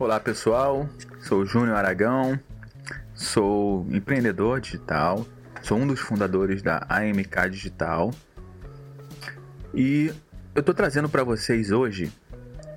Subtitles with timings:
[0.00, 2.38] Olá pessoal, sou Júnior Aragão,
[3.16, 5.26] sou empreendedor digital,
[5.60, 8.12] sou um dos fundadores da AMK Digital
[9.74, 10.14] e
[10.54, 12.12] eu estou trazendo para vocês hoje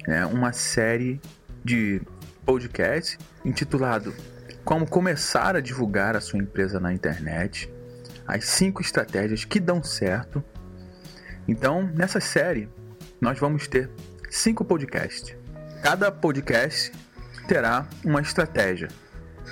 [0.07, 1.21] né, uma série
[1.63, 2.01] de
[2.43, 4.15] podcast intitulado
[4.65, 7.71] Como Começar a Divulgar a Sua Empresa na Internet,
[8.27, 10.43] as cinco estratégias que dão certo.
[11.47, 12.67] Então, nessa série,
[13.21, 13.91] nós vamos ter
[14.27, 15.35] cinco podcasts.
[15.83, 16.91] Cada podcast
[17.47, 18.87] terá uma estratégia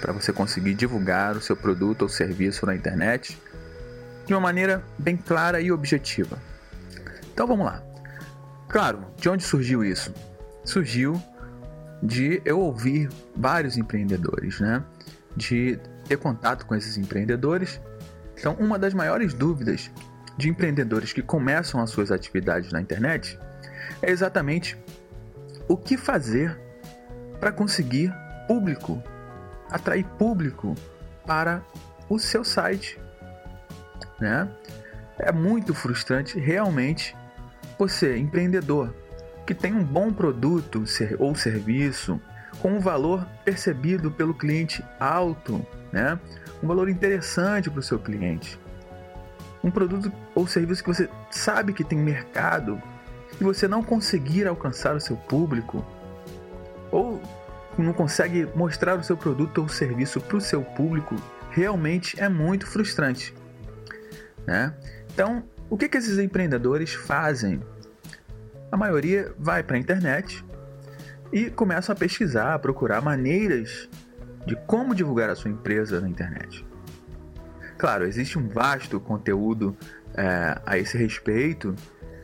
[0.01, 3.37] para você conseguir divulgar o seu produto ou serviço na internet
[4.25, 6.37] de uma maneira bem clara e objetiva.
[7.33, 7.83] Então vamos lá.
[8.67, 10.13] Claro, de onde surgiu isso?
[10.63, 11.21] Surgiu
[12.01, 14.83] de eu ouvir vários empreendedores, né?
[15.35, 17.81] De ter contato com esses empreendedores.
[18.37, 19.91] Então, uma das maiores dúvidas
[20.37, 23.37] de empreendedores que começam as suas atividades na internet
[24.01, 24.77] é exatamente
[25.67, 26.57] o que fazer
[27.39, 28.13] para conseguir
[28.47, 29.01] público,
[29.69, 30.75] atrair público
[31.25, 31.61] para
[32.09, 32.99] o seu site,
[34.19, 34.49] né?
[35.17, 37.15] É muito frustrante realmente
[37.77, 38.93] você, empreendedor,
[39.45, 40.83] que tem um bom produto
[41.17, 42.19] ou serviço
[42.61, 46.19] com um valor percebido pelo cliente alto, né?
[46.61, 48.59] Um valor interessante para o seu cliente.
[49.63, 52.81] Um produto ou serviço que você sabe que tem mercado
[53.39, 55.85] e você não conseguir alcançar o seu público
[56.91, 57.21] ou
[57.77, 61.15] não consegue mostrar o seu produto ou serviço para o seu público,
[61.51, 63.33] realmente é muito frustrante.
[64.45, 64.73] Né?
[65.13, 67.61] Então, o que, que esses empreendedores fazem?
[68.71, 70.43] A maioria vai para a internet
[71.31, 73.89] e começa a pesquisar, a procurar maneiras
[74.45, 76.65] de como divulgar a sua empresa na internet.
[77.77, 79.75] Claro, existe um vasto conteúdo
[80.15, 81.75] é, a esse respeito,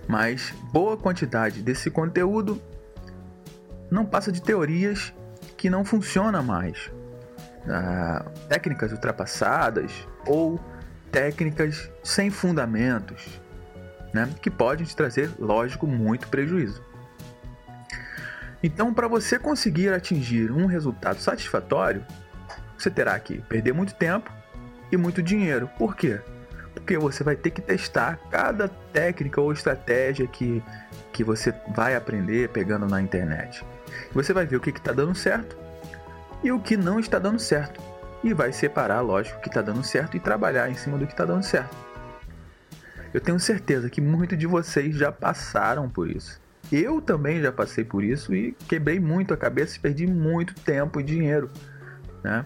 [0.08, 2.62] mas boa quantidade desse conteúdo
[3.96, 5.14] não passa de teorias
[5.58, 6.92] que não funcionam mais.
[7.68, 9.92] Ah, técnicas ultrapassadas
[10.28, 10.60] ou
[11.12, 13.42] técnicas sem fundamentos,
[14.14, 16.84] né, que podem te trazer, lógico, muito prejuízo.
[18.62, 22.06] Então, para você conseguir atingir um resultado satisfatório,
[22.78, 24.32] você terá que perder muito tempo
[24.92, 25.70] e muito dinheiro.
[25.78, 26.20] Por quê?
[26.74, 30.62] Porque você vai ter que testar cada técnica ou estratégia que,
[31.14, 33.64] que você vai aprender pegando na internet.
[34.14, 35.58] Você vai ver o que está dando certo
[36.44, 37.82] e o que não está dando certo.
[38.24, 41.14] E vai separar, lógico, o que está dando certo e trabalhar em cima do que
[41.14, 41.76] está dando certo.
[43.14, 46.42] Eu tenho certeza que muitos de vocês já passaram por isso.
[46.72, 51.00] Eu também já passei por isso e quebrei muito a cabeça e perdi muito tempo
[51.00, 51.50] e dinheiro.
[52.24, 52.46] Né?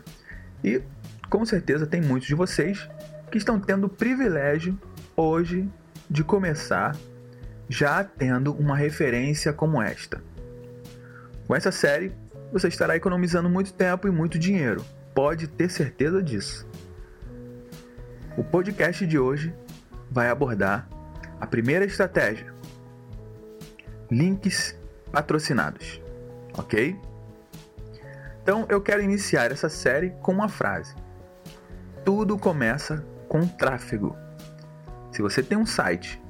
[0.63, 0.81] E
[1.29, 2.89] com certeza tem muitos de vocês
[3.31, 4.77] que estão tendo o privilégio
[5.15, 5.69] hoje
[6.09, 6.95] de começar
[7.69, 10.21] já tendo uma referência como esta.
[11.49, 12.15] Com essa série,
[12.53, 14.85] você estará economizando muito tempo e muito dinheiro.
[15.15, 16.69] Pode ter certeza disso.
[18.37, 19.51] O podcast de hoje
[20.11, 20.87] vai abordar
[21.41, 22.53] a primeira estratégia:
[24.11, 24.77] links
[25.11, 25.99] patrocinados.
[26.55, 26.95] Ok?
[28.43, 30.93] Então eu quero iniciar essa série com uma frase:
[32.05, 34.15] Tudo começa com tráfego.
[35.11, 36.21] Se você tem um site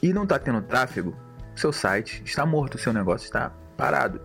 [0.00, 1.12] e não está tendo tráfego,
[1.56, 4.20] seu site está morto, seu negócio está parado.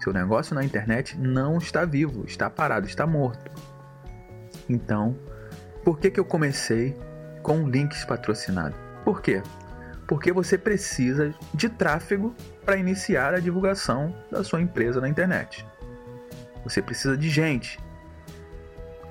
[0.00, 3.50] Seu negócio na internet não está vivo, está parado, está morto.
[4.68, 5.16] Então,
[5.84, 6.96] por que, que eu comecei
[7.42, 8.78] com links patrocinados?
[9.04, 9.42] Por quê?
[10.06, 15.66] Porque você precisa de tráfego para iniciar a divulgação da sua empresa na internet.
[16.64, 17.78] Você precisa de gente.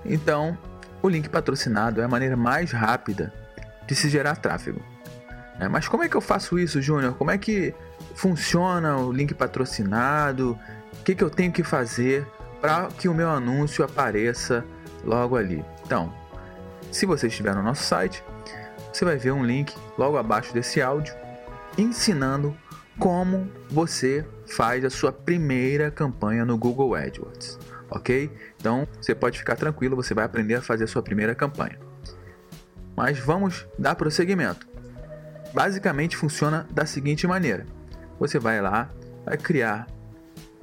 [0.05, 0.57] Então,
[1.01, 3.33] o link patrocinado é a maneira mais rápida
[3.85, 4.81] de se gerar tráfego.
[5.59, 7.15] É, mas como é que eu faço isso, Júnior?
[7.15, 7.73] Como é que
[8.13, 10.57] funciona o link patrocinado?
[10.99, 12.25] O que, que eu tenho que fazer
[12.61, 14.63] para que o meu anúncio apareça
[15.03, 15.63] logo ali?
[15.85, 16.13] Então,
[16.91, 18.23] se você estiver no nosso site,
[18.91, 21.13] você vai ver um link logo abaixo desse áudio
[21.77, 22.55] ensinando
[22.97, 27.59] como você faz a sua primeira campanha no Google AdWords,
[27.89, 28.31] ok?
[28.59, 31.79] Então você pode ficar tranquilo, você vai aprender a fazer a sua primeira campanha.
[32.95, 34.66] Mas vamos dar prosseguimento.
[35.53, 37.65] Basicamente funciona da seguinte maneira:
[38.19, 38.89] você vai lá,
[39.25, 39.87] vai criar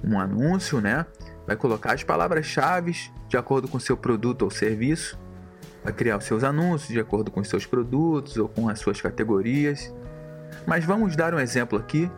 [0.02, 1.06] um anúncio, né?
[1.46, 2.94] Vai colocar as palavras-chave
[3.28, 5.18] de acordo com o seu produto ou serviço,
[5.82, 9.00] vai criar os seus anúncios de acordo com os seus produtos ou com as suas
[9.00, 9.92] categorias.
[10.66, 12.10] Mas vamos dar um exemplo aqui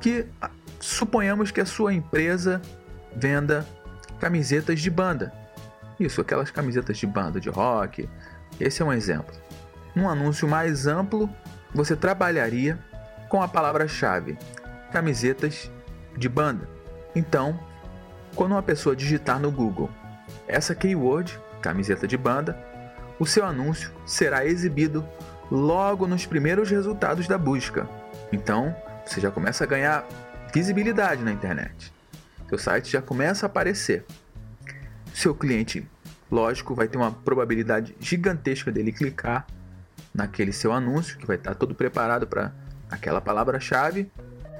[0.00, 2.60] que ah, suponhamos que a sua empresa
[3.14, 3.66] venda
[4.18, 5.32] camisetas de banda.
[5.98, 8.08] Isso, aquelas camisetas de banda de rock.
[8.58, 9.34] Esse é um exemplo.
[9.94, 11.28] Num anúncio mais amplo,
[11.74, 12.78] você trabalharia
[13.28, 14.38] com a palavra-chave
[14.92, 15.70] camisetas
[16.16, 16.68] de banda.
[17.14, 17.58] Então,
[18.36, 19.90] quando uma pessoa digitar no Google
[20.46, 22.56] essa keyword, camiseta de banda,
[23.18, 25.06] o seu anúncio será exibido
[25.50, 27.88] logo nos primeiros resultados da busca.
[28.32, 28.74] Então,
[29.04, 30.06] você já começa a ganhar
[30.52, 31.92] visibilidade na internet.
[32.48, 34.04] Seu site já começa a aparecer.
[35.12, 35.86] Seu cliente,
[36.30, 39.46] lógico, vai ter uma probabilidade gigantesca dele clicar
[40.14, 42.52] naquele seu anúncio, que vai estar todo preparado para
[42.90, 44.10] aquela palavra-chave.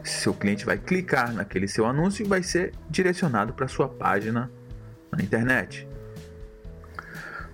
[0.03, 4.51] Seu cliente vai clicar naquele seu anúncio e vai ser direcionado para sua página
[5.11, 5.89] na internet.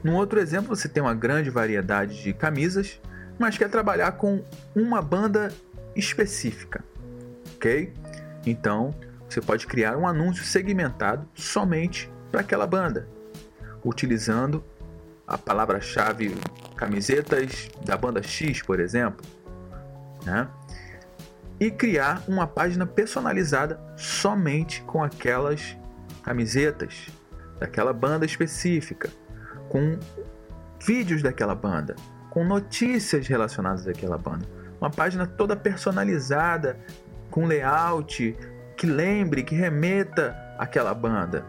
[0.03, 2.99] Num outro exemplo, você tem uma grande variedade de camisas,
[3.39, 4.43] mas quer trabalhar com
[4.75, 5.53] uma banda
[5.95, 6.83] específica,
[7.55, 7.93] ok?
[8.47, 8.95] Então,
[9.29, 13.07] você pode criar um anúncio segmentado somente para aquela banda,
[13.85, 14.65] utilizando
[15.31, 16.37] a palavra-chave
[16.77, 19.25] camisetas da banda X, por exemplo,
[20.27, 20.49] né?
[21.61, 25.77] e criar uma página personalizada somente com aquelas
[26.25, 27.07] camisetas
[27.61, 29.09] daquela banda específica,
[29.69, 29.99] com
[30.85, 31.95] vídeos daquela banda,
[32.31, 34.47] com notícias relacionadas àquela banda.
[34.81, 36.77] Uma página toda personalizada,
[37.31, 38.37] com layout
[38.77, 41.45] que lembre, que remeta àquela banda.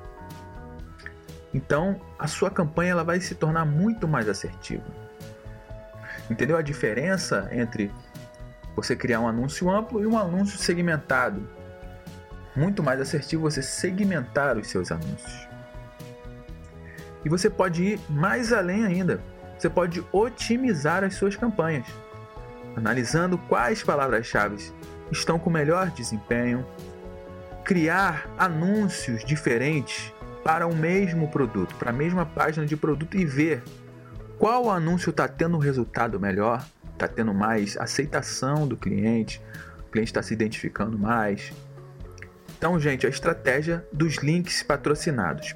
[1.54, 4.86] Então, a sua campanha ela vai se tornar muito mais assertiva.
[6.30, 7.92] Entendeu a diferença entre
[8.76, 11.48] você criar um anúncio amplo e um anúncio segmentado?
[12.56, 15.48] Muito mais assertivo você segmentar os seus anúncios.
[17.24, 19.22] E você pode ir mais além ainda.
[19.58, 21.86] Você pode otimizar as suas campanhas,
[22.76, 24.74] analisando quais palavras-chave
[25.12, 26.66] estão com melhor desempenho,
[27.64, 30.12] criar anúncios diferentes
[30.44, 33.64] para o mesmo produto, para a mesma página de produto e ver
[34.38, 39.42] qual anúncio está tendo um resultado melhor, está tendo mais aceitação do cliente,
[39.80, 41.54] o cliente está se identificando mais.
[42.58, 45.56] Então, gente, a estratégia dos links patrocinados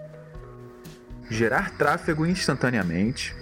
[1.30, 3.36] gerar tráfego instantaneamente,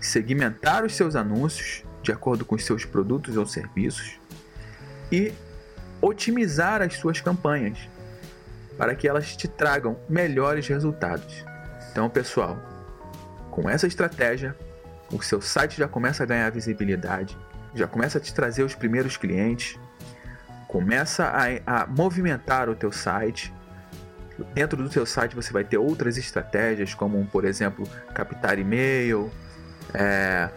[0.00, 4.20] segmentar os seus anúncios de acordo com os seus produtos ou serviços
[5.10, 5.32] e
[6.00, 7.88] otimizar as suas campanhas
[8.76, 11.44] para que elas te tragam melhores resultados.
[11.90, 12.58] Então, pessoal,
[13.50, 14.56] com essa estratégia,
[15.12, 17.36] o seu site já começa a ganhar visibilidade,
[17.74, 19.78] já começa a te trazer os primeiros clientes,
[20.68, 23.52] começa a, a movimentar o teu site,
[24.54, 29.30] Dentro do seu site você vai ter outras estratégias, como, por exemplo, captar e-mail,
[29.94, 30.50] é,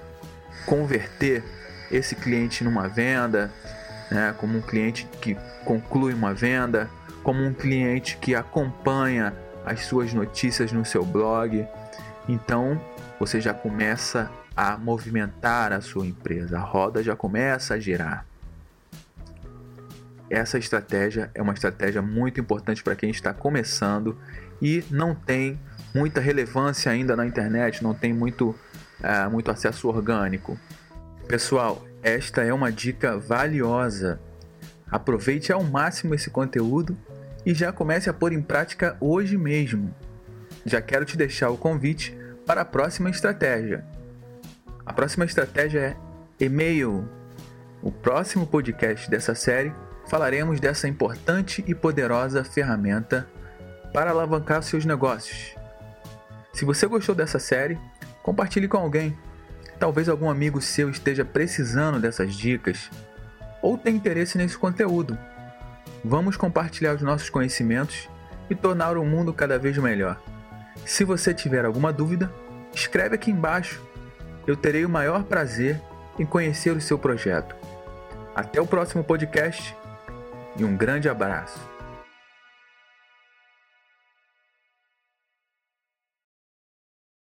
[0.65, 1.43] converter
[1.89, 3.51] esse cliente numa venda,
[4.11, 6.89] né, como um cliente que conclui uma venda,
[7.23, 9.33] como um cliente que acompanha
[9.65, 11.65] as suas notícias no seu blog.
[12.27, 12.79] Então
[13.19, 18.25] você já começa a movimentar a sua empresa, a roda já começa a girar.
[20.29, 24.17] Essa estratégia é uma estratégia muito importante para quem está começando
[24.61, 25.59] e não tem
[25.93, 28.49] muita relevância ainda na internet, não tem muito,
[28.99, 30.57] uh, muito acesso orgânico.
[31.27, 34.19] Pessoal, esta é uma dica valiosa.
[34.91, 36.97] Aproveite ao máximo esse conteúdo
[37.45, 39.93] e já comece a pôr em prática hoje mesmo.
[40.65, 43.85] Já quero te deixar o convite para a próxima estratégia.
[44.85, 45.79] A próxima estratégia
[46.39, 47.07] é e-mail.
[47.81, 49.71] O próximo podcast dessa série
[50.07, 53.27] falaremos dessa importante e poderosa ferramenta
[53.93, 55.55] para alavancar seus negócios.
[56.51, 57.77] Se você gostou dessa série,
[58.23, 59.15] compartilhe com alguém.
[59.79, 62.89] Talvez algum amigo seu esteja precisando dessas dicas
[63.61, 65.17] ou tenha interesse nesse conteúdo.
[66.03, 68.09] Vamos compartilhar os nossos conhecimentos
[68.49, 70.19] e tornar o mundo cada vez melhor.
[70.85, 72.31] Se você tiver alguma dúvida,
[72.73, 73.81] escreve aqui embaixo.
[74.47, 75.79] Eu terei o maior prazer
[76.17, 77.55] em conhecer o seu projeto.
[78.35, 79.75] Até o próximo podcast
[80.57, 81.68] e um grande abraço.